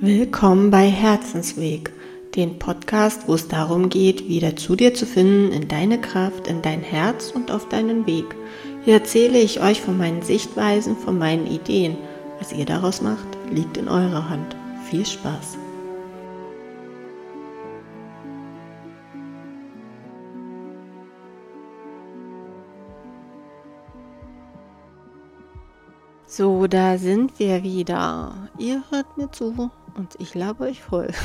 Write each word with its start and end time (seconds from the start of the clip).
Willkommen 0.00 0.70
bei 0.70 0.86
Herzensweg, 0.86 1.92
den 2.36 2.60
Podcast, 2.60 3.26
wo 3.26 3.34
es 3.34 3.48
darum 3.48 3.88
geht, 3.88 4.28
wieder 4.28 4.54
zu 4.54 4.76
dir 4.76 4.94
zu 4.94 5.06
finden, 5.06 5.50
in 5.50 5.66
deine 5.66 6.00
Kraft, 6.00 6.46
in 6.46 6.62
dein 6.62 6.82
Herz 6.82 7.32
und 7.32 7.50
auf 7.50 7.68
deinen 7.68 8.06
Weg. 8.06 8.26
Hier 8.84 8.94
erzähle 8.94 9.40
ich 9.40 9.60
euch 9.60 9.80
von 9.80 9.98
meinen 9.98 10.22
Sichtweisen, 10.22 10.96
von 10.96 11.18
meinen 11.18 11.48
Ideen. 11.48 11.96
Was 12.38 12.52
ihr 12.52 12.64
daraus 12.64 13.02
macht, 13.02 13.26
liegt 13.50 13.76
in 13.76 13.88
eurer 13.88 14.30
Hand. 14.30 14.54
Viel 14.88 15.04
Spaß! 15.04 15.58
So, 26.30 26.68
da 26.68 26.98
sind 26.98 27.40
wir 27.40 27.64
wieder. 27.64 28.48
Ihr 28.58 28.84
hört 28.90 29.18
mir 29.18 29.28
zu 29.32 29.56
und 29.98 30.14
ich 30.18 30.32
glaube 30.32 30.64
euch 30.64 30.82
voll. 30.82 31.08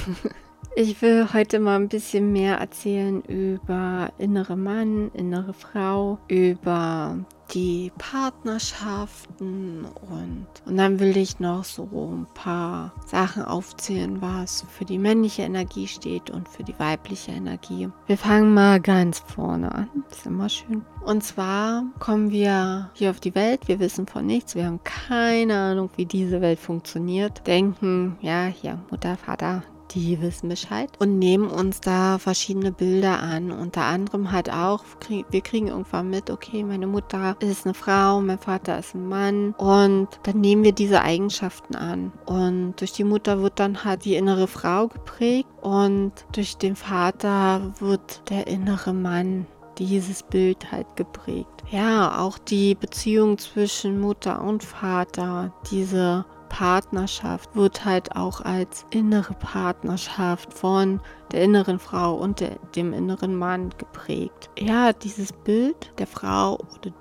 Ich 0.75 1.03
will 1.03 1.27
heute 1.33 1.59
mal 1.59 1.75
ein 1.75 1.87
bisschen 1.87 2.31
mehr 2.31 2.57
erzählen 2.57 3.21
über 3.25 4.11
innere 4.17 4.55
Mann, 4.55 5.11
innere 5.13 5.53
Frau, 5.53 6.17
über 6.27 7.19
die 7.53 7.91
Partnerschaften 7.97 9.85
und, 9.85 10.47
und 10.65 10.77
dann 10.77 10.99
will 10.99 11.15
ich 11.17 11.39
noch 11.39 11.63
so 11.63 11.83
ein 11.83 12.27
paar 12.33 12.93
Sachen 13.05 13.43
aufzählen, 13.43 14.21
was 14.21 14.65
für 14.69 14.85
die 14.85 14.97
männliche 14.97 15.43
Energie 15.43 15.87
steht 15.87 16.29
und 16.29 16.49
für 16.49 16.63
die 16.63 16.77
weibliche 16.79 17.31
Energie. 17.31 17.89
Wir 18.07 18.17
fangen 18.17 18.53
mal 18.53 18.79
ganz 18.79 19.19
vorne 19.19 19.73
an. 19.73 19.89
Ist 20.09 20.25
immer 20.25 20.49
schön. 20.49 20.83
Und 21.05 21.23
zwar 21.23 21.83
kommen 21.99 22.31
wir 22.31 22.89
hier 22.93 23.09
auf 23.09 23.19
die 23.19 23.35
Welt, 23.35 23.67
wir 23.67 23.79
wissen 23.79 24.07
von 24.07 24.25
nichts, 24.25 24.55
wir 24.55 24.65
haben 24.65 24.79
keine 24.83 25.57
Ahnung, 25.57 25.89
wie 25.95 26.05
diese 26.05 26.41
Welt 26.41 26.59
funktioniert. 26.59 27.45
Denken, 27.45 28.17
ja, 28.21 28.45
hier, 28.45 28.79
Mutter, 28.89 29.17
Vater, 29.17 29.63
die 29.93 30.21
wissen 30.21 30.49
Bescheid 30.49 30.89
und 30.99 31.19
nehmen 31.19 31.49
uns 31.49 31.81
da 31.81 32.17
verschiedene 32.17 32.71
Bilder 32.71 33.21
an. 33.21 33.51
Unter 33.51 33.83
anderem 33.83 34.31
halt 34.31 34.51
auch, 34.51 34.83
wir 35.29 35.41
kriegen 35.41 35.67
irgendwann 35.67 36.09
mit, 36.09 36.29
okay, 36.29 36.63
meine 36.63 36.87
Mutter 36.87 37.35
ist 37.39 37.65
eine 37.65 37.73
Frau, 37.73 38.21
mein 38.21 38.39
Vater 38.39 38.79
ist 38.79 38.95
ein 38.95 39.07
Mann 39.07 39.53
und 39.57 40.07
dann 40.23 40.41
nehmen 40.41 40.63
wir 40.63 40.73
diese 40.73 41.01
Eigenschaften 41.01 41.75
an. 41.75 42.11
Und 42.25 42.75
durch 42.79 42.93
die 42.93 43.03
Mutter 43.03 43.41
wird 43.41 43.59
dann 43.59 43.83
halt 43.83 44.05
die 44.05 44.15
innere 44.15 44.47
Frau 44.47 44.87
geprägt 44.87 45.49
und 45.61 46.11
durch 46.31 46.57
den 46.57 46.75
Vater 46.75 47.73
wird 47.79 48.29
der 48.29 48.47
innere 48.47 48.93
Mann 48.93 49.45
dieses 49.77 50.23
Bild 50.23 50.71
halt 50.71 50.95
geprägt. 50.95 51.63
Ja, 51.71 52.19
auch 52.19 52.37
die 52.37 52.75
Beziehung 52.75 53.37
zwischen 53.37 53.99
Mutter 53.99 54.43
und 54.43 54.63
Vater, 54.63 55.53
diese 55.71 56.25
Partnerschaft 56.53 57.55
wird 57.55 57.83
halt 57.83 58.15
auch 58.15 58.41
als 58.41 58.85
innere 58.91 59.33
Partnerschaft 59.33 60.53
von 60.53 61.01
der 61.31 61.41
inneren 61.41 61.79
Frau 61.79 62.13
und 62.13 62.41
der, 62.41 62.59
dem 62.75 62.93
inneren 62.93 63.35
Mann 63.35 63.71
geprägt. 63.79 64.51
Ja, 64.59 64.93
dieses 64.93 65.33
Bild 65.33 65.91
der 65.97 66.05
Frau 66.05 66.59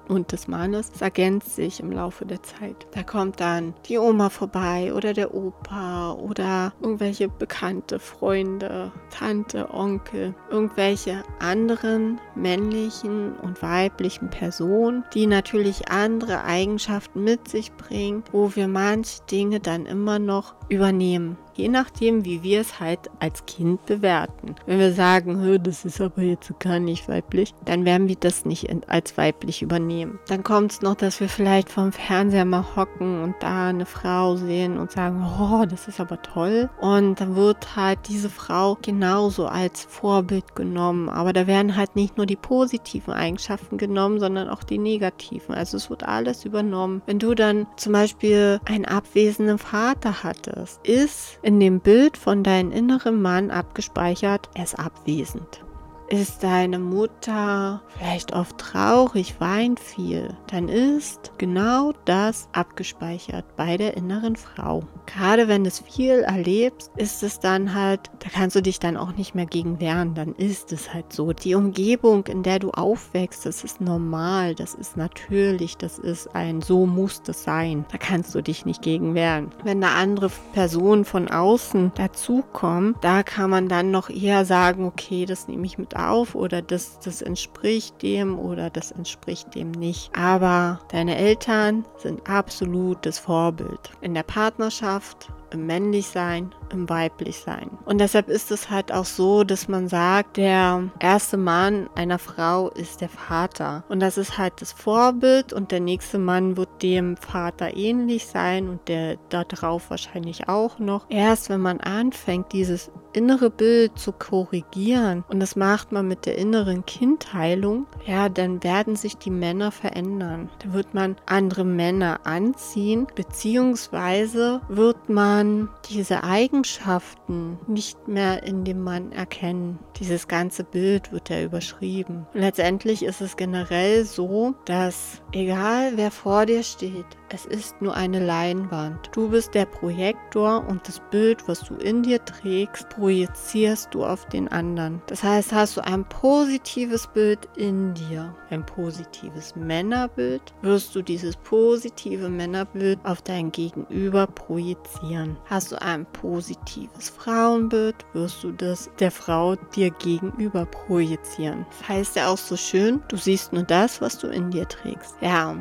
und 0.08 0.32
des 0.32 0.48
Mannes 0.48 0.90
ergänzt 1.00 1.56
sich 1.56 1.80
im 1.80 1.92
Laufe 1.92 2.24
der 2.24 2.42
Zeit. 2.42 2.86
Da 2.92 3.02
kommt 3.02 3.40
dann 3.40 3.74
die 3.84 3.98
Oma 3.98 4.30
vorbei 4.30 4.94
oder 4.94 5.12
der 5.12 5.34
Opa 5.34 6.12
oder 6.12 6.72
irgendwelche 6.80 7.28
bekannte 7.28 7.98
Freunde, 7.98 8.90
Tante, 9.22 9.72
Onkel, 9.72 10.34
irgendwelche 10.50 11.22
anderen 11.38 12.20
männlichen 12.34 13.36
und 13.36 13.62
weiblichen 13.62 14.30
Personen, 14.30 15.04
die 15.14 15.28
natürlich 15.28 15.88
andere 15.88 16.42
Eigenschaften 16.42 17.22
mit 17.22 17.46
sich 17.46 17.70
bringen, 17.72 18.24
wo 18.32 18.56
wir 18.56 18.66
manche 18.66 19.22
Dinge 19.30 19.60
dann 19.60 19.86
immer 19.86 20.18
noch 20.18 20.56
übernehmen. 20.68 21.38
Je 21.54 21.68
nachdem, 21.68 22.24
wie 22.24 22.42
wir 22.42 22.60
es 22.60 22.80
halt 22.80 23.10
als 23.18 23.44
Kind 23.46 23.84
bewerten. 23.86 24.54
Wenn 24.66 24.78
wir 24.78 24.92
sagen, 24.92 25.58
das 25.62 25.84
ist 25.84 26.00
aber 26.00 26.22
jetzt 26.22 26.52
gar 26.60 26.78
nicht 26.78 27.08
weiblich, 27.08 27.54
dann 27.64 27.84
werden 27.84 28.08
wir 28.08 28.16
das 28.16 28.44
nicht 28.44 28.68
als 28.88 29.16
weiblich 29.16 29.62
übernehmen. 29.62 30.18
Dann 30.28 30.42
kommt 30.42 30.72
es 30.72 30.82
noch, 30.82 30.94
dass 30.94 31.20
wir 31.20 31.28
vielleicht 31.28 31.70
vom 31.70 31.92
Fernseher 31.92 32.44
mal 32.44 32.64
hocken 32.76 33.22
und 33.22 33.34
da 33.40 33.68
eine 33.68 33.86
Frau 33.86 34.36
sehen 34.36 34.78
und 34.78 34.92
sagen, 34.92 35.24
oh, 35.40 35.64
das 35.66 35.88
ist 35.88 36.00
aber 36.00 36.20
toll. 36.22 36.70
Und 36.80 37.20
dann 37.20 37.36
wird 37.36 37.76
halt 37.76 38.00
diese 38.08 38.30
Frau 38.30 38.78
genauso 38.80 39.46
als 39.46 39.84
Vorbild 39.84 40.54
genommen. 40.54 41.08
Aber 41.08 41.32
da 41.32 41.46
werden 41.46 41.76
halt 41.76 41.96
nicht 41.96 42.16
nur 42.16 42.26
die 42.26 42.36
positiven 42.36 43.12
Eigenschaften 43.12 43.78
genommen, 43.78 44.20
sondern 44.20 44.48
auch 44.48 44.62
die 44.62 44.78
negativen. 44.78 45.54
Also 45.54 45.76
es 45.76 45.90
wird 45.90 46.04
alles 46.04 46.44
übernommen. 46.44 47.02
Wenn 47.06 47.18
du 47.18 47.34
dann 47.34 47.66
zum 47.76 47.92
Beispiel 47.92 48.60
einen 48.64 48.84
abwesenden 48.84 49.58
Vater 49.58 50.22
hattest, 50.22 50.80
ist 50.86 51.38
in 51.42 51.60
dem 51.60 51.80
Bild 51.80 52.16
von 52.16 52.42
deinem 52.42 52.72
inneren 52.72 53.20
Mann 53.20 53.50
abgespeichert, 53.50 54.48
er 54.54 54.64
ist 54.64 54.78
abwesend. 54.78 55.64
Ist 56.12 56.42
deine 56.42 56.78
Mutter 56.78 57.80
vielleicht 57.96 58.34
oft 58.34 58.58
traurig, 58.58 59.36
weint 59.38 59.80
viel, 59.80 60.36
dann 60.50 60.68
ist 60.68 61.32
genau 61.38 61.92
das 62.04 62.50
abgespeichert 62.52 63.46
bei 63.56 63.78
der 63.78 63.96
inneren 63.96 64.36
Frau. 64.36 64.82
Gerade 65.06 65.48
wenn 65.48 65.64
du 65.64 65.68
es 65.68 65.80
viel 65.80 66.20
erlebst, 66.20 66.90
ist 66.96 67.22
es 67.22 67.40
dann 67.40 67.74
halt, 67.74 68.10
da 68.18 68.28
kannst 68.28 68.56
du 68.56 68.60
dich 68.60 68.78
dann 68.78 68.98
auch 68.98 69.12
nicht 69.12 69.34
mehr 69.34 69.46
gegen 69.46 69.80
wehren, 69.80 70.14
dann 70.14 70.34
ist 70.34 70.70
es 70.72 70.92
halt 70.92 71.14
so. 71.14 71.32
Die 71.32 71.54
Umgebung, 71.54 72.26
in 72.26 72.42
der 72.42 72.58
du 72.58 72.72
aufwächst, 72.72 73.46
das 73.46 73.64
ist 73.64 73.80
normal, 73.80 74.54
das 74.54 74.74
ist 74.74 74.98
natürlich, 74.98 75.78
das 75.78 75.98
ist 75.98 76.34
ein, 76.34 76.60
so 76.60 76.84
muss 76.84 77.22
das 77.22 77.42
sein. 77.42 77.86
Da 77.90 77.96
kannst 77.96 78.34
du 78.34 78.42
dich 78.42 78.66
nicht 78.66 78.82
gegen 78.82 79.14
wehren. 79.14 79.50
Wenn 79.64 79.82
eine 79.82 79.94
andere 79.94 80.30
Person 80.52 81.06
von 81.06 81.30
außen 81.30 81.92
dazukommt, 81.94 82.98
da 83.00 83.22
kann 83.22 83.48
man 83.48 83.68
dann 83.68 83.90
noch 83.90 84.10
eher 84.10 84.44
sagen, 84.44 84.84
okay, 84.84 85.24
das 85.24 85.48
nehme 85.48 85.64
ich 85.64 85.78
mit 85.78 85.96
auf 86.10 86.34
oder 86.34 86.62
das, 86.62 86.98
das 87.00 87.22
entspricht 87.22 88.02
dem 88.02 88.38
oder 88.38 88.70
das 88.70 88.90
entspricht 88.90 89.54
dem 89.54 89.70
nicht. 89.70 90.10
Aber 90.16 90.80
deine 90.90 91.16
Eltern 91.16 91.84
sind 91.98 92.28
absolutes 92.28 93.18
Vorbild. 93.18 93.90
In 94.00 94.14
der 94.14 94.22
Partnerschaft, 94.22 95.28
im 95.50 95.66
Männlichsein, 95.66 96.54
im 96.72 96.88
Weiblichsein. 96.88 97.70
Und 97.84 97.98
deshalb 97.98 98.28
ist 98.28 98.50
es 98.50 98.70
halt 98.70 98.92
auch 98.92 99.04
so, 99.04 99.44
dass 99.44 99.68
man 99.68 99.88
sagt, 99.88 100.36
der 100.36 100.90
erste 100.98 101.36
Mann 101.36 101.88
einer 101.94 102.18
Frau 102.18 102.70
ist 102.70 103.00
der 103.00 103.08
Vater. 103.08 103.84
Und 103.88 104.00
das 104.00 104.18
ist 104.18 104.38
halt 104.38 104.54
das 104.60 104.72
Vorbild 104.72 105.52
und 105.52 105.70
der 105.70 105.80
nächste 105.80 106.18
Mann 106.18 106.56
wird 106.56 106.82
dem 106.82 107.16
Vater 107.16 107.76
ähnlich 107.76 108.26
sein 108.26 108.68
und 108.68 108.88
der 108.88 109.16
darauf 109.28 109.90
wahrscheinlich 109.90 110.48
auch 110.48 110.78
noch. 110.78 111.06
Erst 111.08 111.50
wenn 111.50 111.60
man 111.60 111.80
anfängt, 111.80 112.52
dieses 112.52 112.90
innere 113.12 113.50
Bild 113.50 113.98
zu 113.98 114.12
korrigieren 114.12 115.24
und 115.28 115.40
das 115.40 115.56
macht 115.56 115.92
man 115.92 116.08
mit 116.08 116.26
der 116.26 116.38
inneren 116.38 116.86
Kindheilung, 116.86 117.86
ja, 118.06 118.28
dann 118.28 118.62
werden 118.62 118.96
sich 118.96 119.16
die 119.16 119.30
Männer 119.30 119.70
verändern. 119.70 120.50
Da 120.60 120.72
wird 120.72 120.94
man 120.94 121.16
andere 121.26 121.64
Männer 121.64 122.20
anziehen, 122.24 123.06
beziehungsweise 123.14 124.60
wird 124.68 125.08
man 125.08 125.68
diese 125.90 126.24
Eigenschaften 126.62 127.58
nicht 127.66 128.06
mehr 128.06 128.44
in 128.44 128.62
dem 128.62 128.84
Mann 128.84 129.10
erkennen. 129.10 129.80
Dieses 129.98 130.28
ganze 130.28 130.62
Bild 130.62 131.10
wird 131.10 131.28
ja 131.28 131.42
überschrieben. 131.42 132.24
Letztendlich 132.34 133.02
ist 133.02 133.20
es 133.20 133.36
generell 133.36 134.04
so, 134.04 134.54
dass 134.64 135.22
egal 135.32 135.94
wer 135.96 136.12
vor 136.12 136.46
dir 136.46 136.62
steht, 136.62 137.04
es 137.32 137.46
ist 137.46 137.80
nur 137.80 137.94
eine 137.94 138.24
Leinwand. 138.24 139.10
Du 139.12 139.30
bist 139.30 139.54
der 139.54 139.64
Projektor 139.64 140.66
und 140.68 140.86
das 140.86 141.00
Bild, 141.10 141.48
was 141.48 141.60
du 141.60 141.74
in 141.76 142.02
dir 142.02 142.22
trägst, 142.24 142.88
projizierst 142.90 143.88
du 143.94 144.04
auf 144.04 144.26
den 144.26 144.48
anderen. 144.48 145.00
Das 145.06 145.22
heißt, 145.22 145.52
hast 145.52 145.76
du 145.76 145.80
ein 145.80 146.04
positives 146.04 147.06
Bild 147.06 147.48
in 147.56 147.94
dir, 147.94 148.34
ein 148.50 148.64
positives 148.66 149.56
Männerbild, 149.56 150.42
wirst 150.60 150.94
du 150.94 151.00
dieses 151.00 151.36
positive 151.36 152.28
Männerbild 152.28 152.98
auf 153.04 153.22
dein 153.22 153.50
Gegenüber 153.50 154.26
projizieren. 154.26 155.36
Hast 155.46 155.72
du 155.72 155.80
ein 155.80 156.04
positives 156.12 157.08
Frauenbild, 157.08 157.96
wirst 158.12 158.44
du 158.44 158.52
das 158.52 158.90
der 158.98 159.10
Frau 159.10 159.56
dir 159.74 159.90
gegenüber 159.90 160.66
projizieren. 160.66 161.64
Das 161.78 161.88
heißt 161.88 162.16
ja 162.16 162.28
auch 162.28 162.38
so 162.38 162.56
schön, 162.56 163.02
du 163.08 163.16
siehst 163.16 163.52
nur 163.52 163.62
das, 163.62 164.02
was 164.02 164.18
du 164.18 164.26
in 164.26 164.50
dir 164.50 164.68
trägst. 164.68 165.14
Ja, 165.22 165.56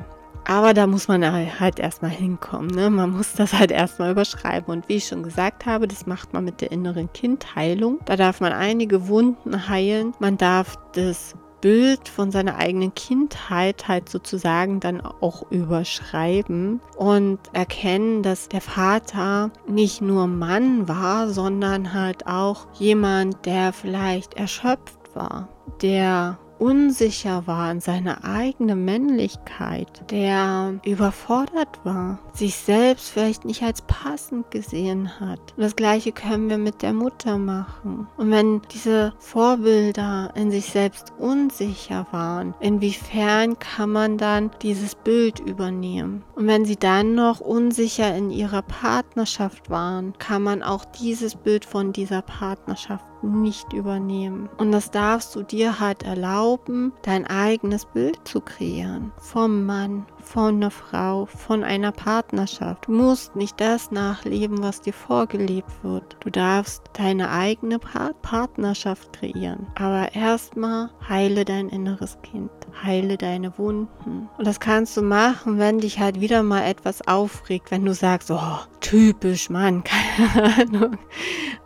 aber 0.45 0.73
da 0.73 0.87
muss 0.87 1.07
man 1.07 1.23
halt 1.59 1.79
erstmal 1.79 2.11
hinkommen. 2.11 2.71
Ne? 2.71 2.89
Man 2.89 3.11
muss 3.11 3.33
das 3.33 3.53
halt 3.53 3.71
erstmal 3.71 4.11
überschreiben. 4.11 4.73
Und 4.73 4.89
wie 4.89 4.95
ich 4.95 5.07
schon 5.07 5.23
gesagt 5.23 5.65
habe, 5.65 5.87
das 5.87 6.05
macht 6.05 6.33
man 6.33 6.45
mit 6.45 6.61
der 6.61 6.71
inneren 6.71 7.11
Kindheilung. 7.13 7.99
Da 8.05 8.15
darf 8.15 8.41
man 8.41 8.51
einige 8.51 9.07
Wunden 9.07 9.69
heilen. 9.69 10.13
Man 10.19 10.37
darf 10.37 10.77
das 10.93 11.35
Bild 11.61 12.09
von 12.09 12.31
seiner 12.31 12.57
eigenen 12.57 12.93
Kindheit 12.95 13.87
halt 13.87 14.09
sozusagen 14.09 14.79
dann 14.79 14.99
auch 14.99 15.49
überschreiben 15.51 16.81
und 16.97 17.39
erkennen, 17.53 18.23
dass 18.23 18.49
der 18.49 18.61
Vater 18.61 19.51
nicht 19.67 20.01
nur 20.01 20.25
Mann 20.25 20.87
war, 20.87 21.29
sondern 21.29 21.93
halt 21.93 22.25
auch 22.25 22.65
jemand, 22.73 23.45
der 23.45 23.73
vielleicht 23.73 24.33
erschöpft 24.33 24.97
war, 25.13 25.49
der 25.83 26.39
unsicher 26.61 27.47
war 27.47 27.71
in 27.71 27.79
seiner 27.79 28.23
eigenen 28.23 28.85
Männlichkeit, 28.85 30.03
der 30.11 30.75
überfordert 30.85 31.79
war, 31.83 32.19
sich 32.33 32.55
selbst 32.55 33.09
vielleicht 33.09 33.45
nicht 33.45 33.63
als 33.63 33.81
passend 33.81 34.51
gesehen 34.51 35.19
hat. 35.19 35.39
Und 35.57 35.63
das 35.63 35.75
gleiche 35.75 36.11
können 36.11 36.49
wir 36.51 36.59
mit 36.59 36.83
der 36.83 36.93
Mutter 36.93 37.39
machen. 37.39 38.07
Und 38.15 38.29
wenn 38.29 38.61
diese 38.71 39.13
Vorbilder 39.17 40.31
in 40.35 40.51
sich 40.51 40.65
selbst 40.65 41.11
unsicher 41.17 42.05
waren, 42.11 42.53
inwiefern 42.59 43.57
kann 43.57 43.89
man 43.89 44.19
dann 44.19 44.51
dieses 44.61 44.93
Bild 44.93 45.39
übernehmen? 45.39 46.23
Und 46.35 46.45
wenn 46.45 46.65
sie 46.65 46.77
dann 46.77 47.15
noch 47.15 47.39
unsicher 47.39 48.15
in 48.15 48.29
ihrer 48.29 48.61
Partnerschaft 48.61 49.71
waren, 49.71 50.13
kann 50.19 50.43
man 50.43 50.61
auch 50.61 50.85
dieses 50.85 51.33
Bild 51.35 51.65
von 51.65 51.91
dieser 51.91 52.21
Partnerschaft 52.21 53.10
nicht 53.27 53.73
übernehmen. 53.73 54.49
Und 54.57 54.71
das 54.71 54.91
darfst 54.91 55.35
du 55.35 55.43
dir 55.43 55.79
halt 55.79 56.03
erlauben, 56.03 56.93
dein 57.01 57.25
eigenes 57.27 57.85
Bild 57.85 58.19
zu 58.27 58.41
kreieren. 58.41 59.11
Vom 59.17 59.65
Mann, 59.65 60.05
von 60.19 60.55
einer 60.55 60.71
Frau, 60.71 61.25
von 61.25 61.63
einer 61.63 61.91
Partnerschaft. 61.91 62.87
Du 62.87 62.91
musst 62.91 63.35
nicht 63.35 63.59
das 63.59 63.91
nachleben, 63.91 64.61
was 64.63 64.81
dir 64.81 64.93
vorgelebt 64.93 65.83
wird. 65.83 66.17
Du 66.21 66.29
darfst 66.29 66.83
deine 66.93 67.31
eigene 67.31 67.79
Partnerschaft 67.79 69.13
kreieren. 69.13 69.67
Aber 69.75 70.13
erstmal 70.13 70.89
heile 71.07 71.45
dein 71.45 71.69
inneres 71.69 72.17
Kind. 72.21 72.51
Heile 72.83 73.17
deine 73.17 73.57
Wunden. 73.57 74.29
Und 74.37 74.47
das 74.47 74.59
kannst 74.59 74.95
du 74.97 75.01
machen, 75.01 75.57
wenn 75.57 75.79
dich 75.79 75.99
halt 75.99 76.19
wieder 76.21 76.43
mal 76.43 76.63
etwas 76.63 77.07
aufregt, 77.07 77.71
wenn 77.71 77.85
du 77.85 77.93
sagst, 77.93 78.31
oh, 78.31 78.59
typisch 78.79 79.49
Mann, 79.49 79.83
keine 80.31 80.55
Ahnung. 80.55 80.97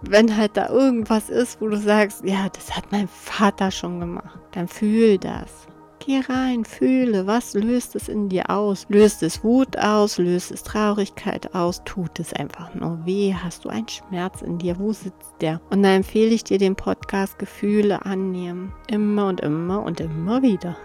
Wenn 0.02 0.36
halt 0.36 0.58
da 0.58 0.70
irgendwas 0.70 1.30
ist, 1.30 1.62
wo 1.62 1.68
du 1.68 1.78
sagst, 1.78 2.24
ja, 2.24 2.48
das 2.50 2.76
hat 2.76 2.92
mein 2.92 3.08
Vater 3.08 3.72
schon 3.72 4.00
gemacht, 4.00 4.40
dann 4.52 4.68
fühl 4.68 5.18
das. 5.18 5.68
Geh 6.06 6.20
rein, 6.30 6.66
fühle, 6.66 7.26
was 7.26 7.56
löst 7.56 7.96
es 7.96 8.10
in 8.10 8.30
dir 8.30 8.52
aus? 8.52 8.86
Löst 8.90 9.24
es 9.24 9.44
Wut 9.44 9.76
aus? 9.80 10.20
Löst 10.20 10.52
es 10.52 10.62
Traurigkeit 10.62 11.56
aus? 11.56 11.82
Tut 11.84 12.20
es 12.20 12.32
einfach 12.32 12.76
nur 12.76 13.04
weh? 13.08 13.34
Hast 13.34 13.66
du 13.66 13.70
einen 13.70 13.88
Schmerz 13.88 14.44
in 14.44 14.60
dir? 14.60 14.78
Wo 14.78 14.94
sitzt 14.94 15.34
der? 15.42 15.60
Und 15.72 15.82
da 15.82 15.96
empfehle 15.96 16.30
ich 16.30 16.44
dir 16.44 16.60
den 16.60 16.76
Podcast 16.76 17.40
Gefühle 17.40 18.06
annehmen. 18.06 18.72
Immer 18.88 19.30
und 19.30 19.42
immer 19.42 19.82
und 19.82 20.00
immer 20.00 20.44
wieder. 20.44 20.78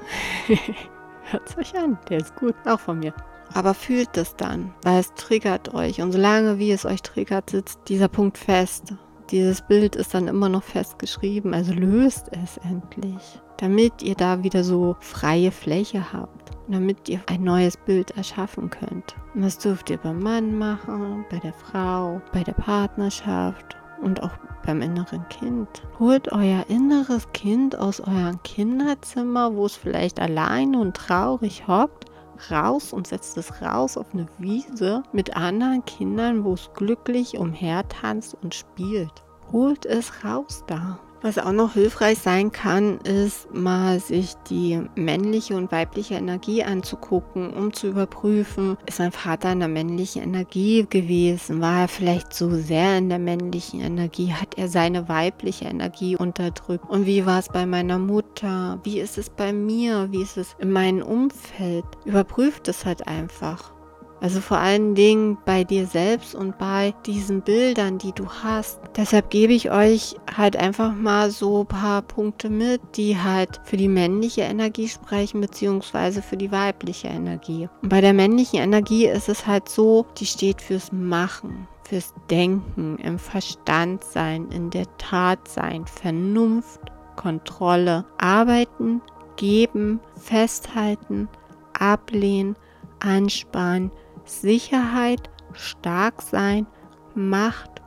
Hört 1.25 1.59
euch 1.59 1.77
an, 1.77 1.99
der 2.09 2.21
ist 2.21 2.35
gut, 2.37 2.55
auch 2.65 2.81
von 2.81 3.01
mir. 3.01 3.13
Aber 3.53 3.75
fühlt 3.75 4.17
es 4.17 4.35
dann, 4.37 4.73
weil 4.85 5.01
es 5.01 5.13
triggert 5.17 5.75
euch. 5.75 6.01
Und 6.01 6.13
solange 6.13 6.59
wie 6.59 6.73
es 6.73 6.87
euch 6.87 7.03
triggert, 7.03 7.51
sitzt 7.51 7.81
dieser 7.89 8.09
Punkt 8.09 8.39
fest. 8.39 8.95
Dieses 9.31 9.61
Bild 9.63 9.95
ist 9.97 10.15
dann 10.15 10.29
immer 10.29 10.49
noch 10.49 10.65
festgeschrieben, 10.65 11.55
also 11.55 11.73
löst 11.73 12.31
es 12.33 12.57
endlich, 12.69 13.41
damit 13.61 14.03
ihr 14.03 14.15
da 14.15 14.43
wieder 14.43 14.65
so 14.65 14.97
freie 15.01 15.51
Fläche 15.51 16.13
habt, 16.13 16.51
damit 16.69 17.09
ihr 17.09 17.21
ein 17.27 17.45
neues 17.45 17.77
Bild 17.77 18.17
erschaffen 18.17 18.71
könnt. 18.71 19.15
Und 19.35 19.43
das 19.43 19.59
dürft 19.59 19.91
ihr 19.91 19.99
beim 19.99 20.21
Mann 20.21 20.59
machen, 20.59 21.27
bei 21.31 21.39
der 21.39 21.53
Frau, 21.53 22.23
bei 22.33 22.43
der 22.43 22.55
Partnerschaft 22.55 23.77
und 24.01 24.23
auch 24.23 24.33
beim 24.65 24.81
inneren 24.81 25.29
Kind. 25.29 25.69
Holt 25.99 26.33
euer 26.33 26.65
inneres 26.69 27.31
Kind 27.33 27.77
aus 27.79 28.01
eurem 28.01 28.43
Kinderzimmer, 28.45 29.55
wo 29.55 29.67
es 29.67 29.77
vielleicht 29.77 30.21
alleine 30.21 30.79
und 30.79 30.97
traurig 30.97 31.69
hockt 31.69 32.07
raus 32.51 32.95
und 32.95 33.07
setzt 33.07 33.37
es 33.37 33.61
raus 33.61 33.99
auf 33.99 34.15
eine 34.15 34.27
Wiese 34.39 35.03
mit 35.13 35.37
anderen 35.37 35.85
Kindern, 35.85 36.43
wo 36.45 36.55
es 36.55 36.71
glücklich 36.75 37.37
umhertanzt 37.37 38.35
und 38.43 38.55
spielt. 38.55 39.13
Holt 39.53 39.85
es 39.85 40.25
raus 40.25 40.65
da. 40.67 40.99
Was 41.23 41.37
auch 41.37 41.53
noch 41.53 41.75
hilfreich 41.75 42.19
sein 42.19 42.51
kann, 42.51 42.99
ist 43.01 43.53
mal 43.53 44.01
sich 44.01 44.35
die 44.49 44.81
männliche 44.95 45.55
und 45.55 45.71
weibliche 45.71 46.15
Energie 46.15 46.65
anzugucken, 46.65 47.53
um 47.53 47.75
zu 47.75 47.89
überprüfen, 47.89 48.79
ist 48.87 49.01
mein 49.01 49.13
Vater 49.13 49.53
in 49.53 49.59
der 49.59 49.69
männlichen 49.69 50.23
Energie 50.23 50.87
gewesen? 50.89 51.61
War 51.61 51.83
er 51.83 51.89
vielleicht 51.89 52.33
so 52.33 52.51
sehr 52.51 52.97
in 52.97 53.11
der 53.11 53.19
männlichen 53.19 53.81
Energie? 53.81 54.33
Hat 54.33 54.57
er 54.57 54.69
seine 54.69 55.11
weibliche 55.11 55.67
Energie 55.67 56.17
unterdrückt? 56.17 56.89
Und 56.89 57.05
wie 57.05 57.27
war 57.27 57.39
es 57.39 57.49
bei 57.49 57.67
meiner 57.67 57.99
Mutter? 57.99 58.81
Wie 58.85 58.99
ist 58.99 59.19
es 59.19 59.29
bei 59.29 59.53
mir? 59.53 60.09
Wie 60.11 60.23
ist 60.23 60.39
es 60.39 60.57
in 60.59 60.73
meinem 60.73 61.03
Umfeld? 61.03 61.85
Überprüft 62.07 62.67
es 62.69 62.87
halt 62.87 63.07
einfach. 63.07 63.73
Also 64.21 64.41
vor 64.41 64.59
allen 64.59 64.95
Dingen 64.95 65.39
bei 65.47 65.65
dir 65.65 65.87
selbst 65.87 66.35
und 66.35 66.59
bei 66.59 66.95
diesen 67.07 67.41
Bildern, 67.41 67.99
die 67.99 68.13
du 68.13 68.27
hast. 68.29 68.81
Deshalb 68.97 69.31
gebe 69.31 69.53
ich 69.53 69.71
euch 69.71 70.17
halt 70.37 70.57
einfach 70.57 70.95
mal 70.95 71.31
so 71.31 71.61
ein 71.61 71.67
paar 71.67 72.03
Punkte 72.03 72.51
mit, 72.51 72.81
die 72.97 73.17
halt 73.17 73.61
für 73.65 73.77
die 73.77 73.89
männliche 73.89 74.43
Energie 74.43 74.89
sprechen, 74.89 75.41
beziehungsweise 75.41 76.21
für 76.21 76.37
die 76.37 76.53
weibliche 76.53 77.09
Energie. 77.09 77.69
Und 77.83 77.89
bei 77.89 78.01
der 78.01 78.13
männlichen 78.13 78.61
Energie 78.61 79.07
ist 79.07 79.29
es 79.29 79.47
halt 79.47 79.69
so, 79.69 80.07
die 80.19 80.27
steht 80.27 80.61
fürs 80.61 80.93
Machen 80.93 81.67
fürs 81.91 82.15
Denken, 82.31 82.99
im 82.99 83.19
Verstand 83.19 84.05
sein, 84.05 84.49
in 84.53 84.71
der 84.71 84.87
Tat 84.99 85.49
sein, 85.49 85.85
Vernunft, 85.87 86.81
Kontrolle, 87.17 88.05
arbeiten, 88.17 89.03
geben, 89.35 89.99
festhalten, 90.17 91.29
ablehnen, 91.73 92.55
anspannen, 93.01 93.91
Sicherheit, 94.25 95.31
stark 95.53 96.23
sein, 96.23 96.67
Macht, 97.15 97.83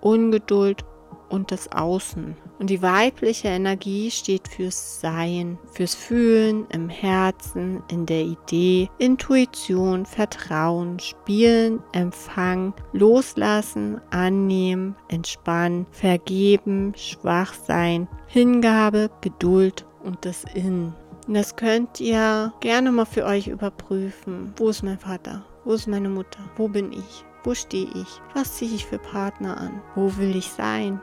Ungeduld 0.00 0.84
und 1.28 1.50
das 1.50 1.70
Außen. 1.72 2.36
Und 2.58 2.70
die 2.70 2.82
weibliche 2.82 3.48
Energie 3.48 4.10
steht 4.10 4.46
fürs 4.46 5.00
Sein, 5.00 5.58
fürs 5.72 5.94
Fühlen 5.94 6.66
im 6.70 6.88
Herzen, 6.88 7.82
in 7.90 8.06
der 8.06 8.22
Idee, 8.22 8.88
Intuition, 8.98 10.06
Vertrauen, 10.06 11.00
Spielen, 11.00 11.80
Empfang, 11.92 12.72
Loslassen, 12.92 14.00
Annehmen, 14.10 14.94
Entspannen, 15.08 15.86
Vergeben, 15.90 16.92
Schwachsein, 16.94 18.06
Hingabe, 18.28 19.10
Geduld 19.22 19.86
und 20.04 20.24
das 20.24 20.44
Innen. 20.54 20.94
Und 21.26 21.34
das 21.34 21.56
könnt 21.56 22.00
ihr 22.00 22.52
gerne 22.60 22.92
mal 22.92 23.06
für 23.06 23.24
euch 23.24 23.48
überprüfen. 23.48 24.52
Wo 24.56 24.68
ist 24.68 24.82
mein 24.82 24.98
Vater? 24.98 25.44
Wo 25.64 25.74
ist 25.74 25.86
meine 25.86 26.08
Mutter? 26.08 26.40
Wo 26.56 26.66
bin 26.66 26.92
ich? 26.92 27.24
Wo 27.44 27.54
stehe 27.54 27.86
ich? 27.86 28.20
Was 28.34 28.56
ziehe 28.56 28.74
ich 28.74 28.84
für 28.84 28.98
Partner 28.98 29.56
an? 29.56 29.80
Wo 29.94 30.16
will 30.16 30.34
ich 30.34 30.48
sein? 30.48 31.00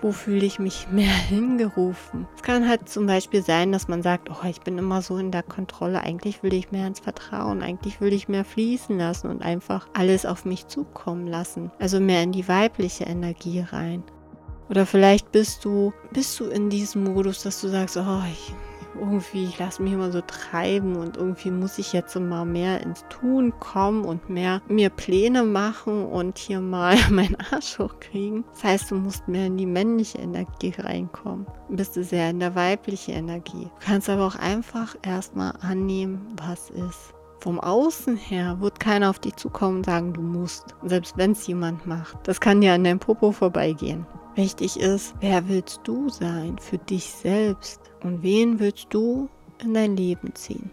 Wo 0.00 0.12
fühle 0.12 0.46
ich 0.46 0.60
mich 0.60 0.86
mehr 0.92 1.12
hingerufen? 1.12 2.28
Es 2.36 2.42
kann 2.42 2.68
halt 2.68 2.88
zum 2.88 3.06
Beispiel 3.06 3.42
sein, 3.42 3.72
dass 3.72 3.88
man 3.88 4.04
sagt, 4.04 4.30
oh, 4.30 4.46
ich 4.46 4.60
bin 4.60 4.78
immer 4.78 5.02
so 5.02 5.16
in 5.16 5.32
der 5.32 5.42
Kontrolle. 5.42 6.00
Eigentlich 6.00 6.44
will 6.44 6.54
ich 6.54 6.70
mehr 6.70 6.86
ins 6.86 7.00
Vertrauen. 7.00 7.60
Eigentlich 7.60 8.00
will 8.00 8.12
ich 8.12 8.28
mehr 8.28 8.44
fließen 8.44 8.96
lassen 8.96 9.30
und 9.30 9.42
einfach 9.42 9.88
alles 9.94 10.26
auf 10.26 10.44
mich 10.44 10.68
zukommen 10.68 11.26
lassen. 11.26 11.72
Also 11.80 11.98
mehr 11.98 12.22
in 12.22 12.30
die 12.30 12.46
weibliche 12.46 13.04
Energie 13.04 13.60
rein. 13.60 14.04
Oder 14.68 14.86
vielleicht 14.86 15.32
bist 15.32 15.64
du, 15.64 15.92
bist 16.12 16.38
du 16.38 16.44
in 16.44 16.70
diesem 16.70 17.02
Modus, 17.02 17.42
dass 17.42 17.60
du 17.60 17.68
sagst, 17.68 17.96
oh, 17.96 18.22
ich 18.30 18.54
irgendwie, 18.98 19.44
ich 19.44 19.58
lasse 19.58 19.82
mich 19.82 19.92
immer 19.92 20.10
so 20.10 20.20
treiben 20.20 20.96
und 20.96 21.16
irgendwie 21.16 21.50
muss 21.50 21.78
ich 21.78 21.92
jetzt 21.92 22.14
mal 22.18 22.44
mehr 22.44 22.80
ins 22.80 23.04
Tun 23.08 23.52
kommen 23.60 24.04
und 24.04 24.28
mehr 24.28 24.60
mir 24.68 24.90
Pläne 24.90 25.44
machen 25.44 26.04
und 26.04 26.38
hier 26.38 26.60
mal 26.60 26.96
meinen 27.10 27.36
Arsch 27.50 27.78
hochkriegen. 27.78 28.44
Das 28.52 28.64
heißt, 28.64 28.90
du 28.90 28.96
musst 28.96 29.28
mehr 29.28 29.46
in 29.46 29.56
die 29.56 29.66
männliche 29.66 30.18
Energie 30.18 30.74
reinkommen. 30.78 31.46
Bist 31.68 31.96
du 31.96 32.04
sehr 32.04 32.30
in 32.30 32.40
der 32.40 32.54
weiblichen 32.54 33.14
Energie. 33.14 33.64
Du 33.64 33.86
kannst 33.86 34.08
aber 34.08 34.26
auch 34.26 34.36
einfach 34.36 34.96
erstmal 35.02 35.54
annehmen, 35.60 36.34
was 36.36 36.70
ist. 36.70 37.14
Vom 37.40 37.60
Außen 37.60 38.16
her 38.16 38.56
wird 38.60 38.80
keiner 38.80 39.10
auf 39.10 39.20
dich 39.20 39.36
zukommen 39.36 39.78
und 39.78 39.86
sagen, 39.86 40.12
du 40.12 40.20
musst. 40.20 40.74
Selbst 40.82 41.16
wenn 41.16 41.32
es 41.32 41.46
jemand 41.46 41.86
macht. 41.86 42.16
Das 42.24 42.40
kann 42.40 42.60
dir 42.60 42.72
an 42.72 42.82
deinem 42.82 42.98
Popo 42.98 43.30
vorbeigehen. 43.30 44.06
Wichtig 44.38 44.78
ist, 44.78 45.16
wer 45.18 45.48
willst 45.48 45.80
du 45.82 46.08
sein 46.10 46.58
für 46.60 46.78
dich 46.78 47.10
selbst? 47.10 47.80
Und 48.04 48.22
wen 48.22 48.60
willst 48.60 48.86
du 48.90 49.28
in 49.60 49.74
dein 49.74 49.96
Leben 49.96 50.32
ziehen? 50.36 50.70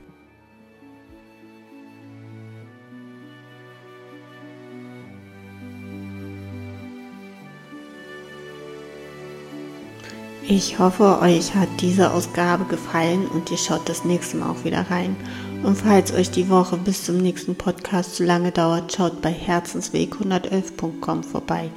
Ich 10.48 10.78
hoffe, 10.78 11.18
euch 11.24 11.56
hat 11.56 11.70
diese 11.82 12.14
Ausgabe 12.14 12.66
gefallen 12.66 13.26
und 13.30 13.50
ihr 13.50 13.58
schaut 13.58 13.90
das 13.90 14.06
nächste 14.06 14.38
Mal 14.38 14.52
auch 14.52 14.64
wieder 14.64 14.92
rein. 14.92 15.16
Und 15.64 15.76
falls 15.76 16.14
euch 16.14 16.30
die 16.30 16.50
Woche 16.50 16.78
bis 16.78 17.04
zum 17.04 17.18
nächsten 17.18 17.56
Podcast 17.56 18.18
zu 18.18 18.26
lange 18.26 18.52
dauert, 18.52 18.94
schaut 18.94 19.24
bei 19.24 19.32
herzensweg111.com 19.32 21.24
vorbei. 21.24 21.72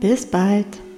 Bis 0.00 0.26
bald! 0.26 0.89